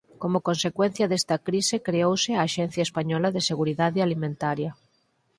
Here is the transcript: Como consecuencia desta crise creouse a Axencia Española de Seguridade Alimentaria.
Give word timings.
Como 0.21 0.37
consecuencia 0.49 1.09
desta 1.11 1.37
crise 1.47 1.77
creouse 1.87 2.31
a 2.35 2.43
Axencia 2.47 2.83
Española 2.87 3.27
de 3.35 3.41
Seguridade 3.49 3.99
Alimentaria. 4.07 4.71